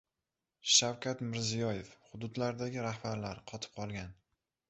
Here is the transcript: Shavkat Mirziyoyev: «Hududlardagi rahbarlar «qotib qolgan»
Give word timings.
Shavkat 0.75 1.19
Mirziyoyev: 1.33 1.91
«Hududlardagi 2.09 2.81
rahbarlar 2.87 3.45
«qotib 3.53 3.77
qolgan» 3.81 4.17